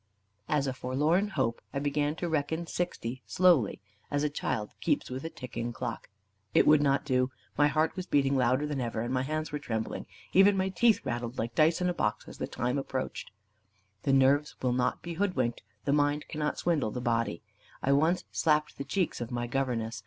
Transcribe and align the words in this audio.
As 0.49 0.65
a 0.65 0.73
forlorn 0.73 1.27
hope, 1.27 1.61
I 1.71 1.77
began 1.77 2.15
to 2.15 2.27
reckon 2.27 2.65
sixty 2.65 3.21
slowly, 3.27 3.81
as 4.09 4.23
a 4.23 4.31
child 4.31 4.71
keeps 4.81 5.11
with 5.11 5.23
a 5.23 5.29
ticking 5.29 5.71
clock. 5.71 6.09
It 6.55 6.65
would 6.65 6.81
not 6.81 7.05
do. 7.05 7.29
My 7.55 7.67
heart 7.67 7.95
was 7.95 8.07
beating 8.07 8.35
louder 8.35 8.65
than 8.65 8.81
ever, 8.81 9.01
and 9.01 9.13
my 9.13 9.21
hands 9.21 9.51
were 9.51 9.59
trembling; 9.59 10.07
even 10.33 10.57
my 10.57 10.69
teeth 10.69 11.05
rattled 11.05 11.37
like 11.37 11.53
dice 11.53 11.81
in 11.81 11.87
a 11.87 11.93
box 11.93 12.27
as 12.27 12.39
the 12.39 12.47
time 12.47 12.79
approached. 12.79 13.29
The 14.01 14.11
nerves 14.11 14.55
will 14.59 14.73
not 14.73 15.03
be 15.03 15.13
hoodwinked; 15.21 15.61
the 15.85 15.93
mind 15.93 16.27
cannot 16.27 16.57
swindle 16.57 16.89
the 16.89 16.99
body. 16.99 17.43
I 17.83 17.91
once 17.91 18.25
slapped 18.31 18.79
the 18.79 18.83
cheeks 18.83 19.21
of 19.21 19.29
my 19.29 19.45
governess. 19.45 19.99